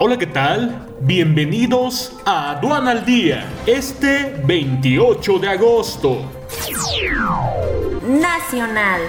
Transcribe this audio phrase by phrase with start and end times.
[0.00, 0.86] Hola, ¿qué tal?
[1.00, 6.22] Bienvenidos a Aduana al Día, este 28 de agosto.
[8.06, 9.00] Nacional.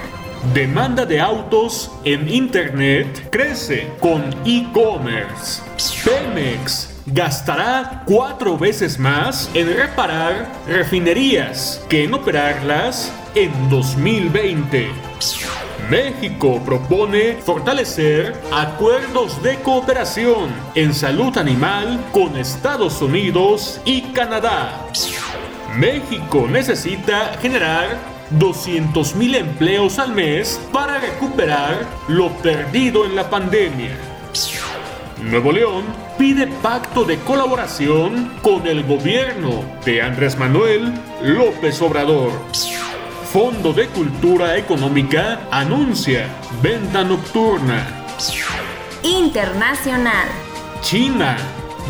[0.52, 5.62] Demanda de autos en Internet crece con e-commerce.
[6.04, 15.08] Pemex gastará cuatro veces más en reparar refinerías que en operarlas en 2020.
[15.90, 24.86] México propone fortalecer acuerdos de cooperación en salud animal con Estados Unidos y Canadá.
[25.76, 27.98] México necesita generar
[28.38, 33.98] 200.000 empleos al mes para recuperar lo perdido en la pandemia.
[35.23, 35.86] Nuevo León
[36.20, 42.31] pide pacto de colaboración con el gobierno de Andrés Manuel López Obrador.
[43.32, 46.26] Fondo de Cultura Económica anuncia
[46.64, 47.86] venta nocturna.
[49.04, 50.28] Internacional.
[50.82, 51.38] China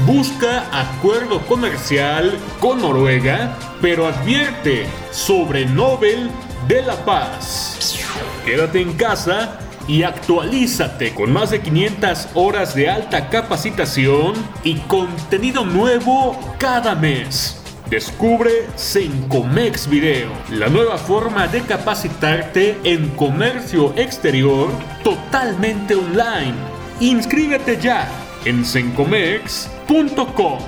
[0.05, 6.30] busca acuerdo comercial con Noruega, pero advierte sobre Nobel
[6.67, 8.03] de la Paz.
[8.44, 14.33] Quédate en casa y actualízate con más de 500 horas de alta capacitación
[14.66, 17.58] y contenido nuevo cada mes.
[17.89, 24.69] Descubre Sencomex Video, la nueva forma de capacitarte en comercio exterior
[25.03, 26.53] totalmente online.
[26.99, 28.07] Inscríbete ya
[28.45, 30.59] en sencomex.com.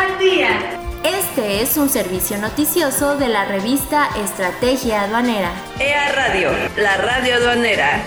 [0.00, 0.80] al día.
[1.04, 5.52] Este es un servicio noticioso de la revista Estrategia Aduanera.
[5.78, 8.02] EA Radio, la radio aduanera.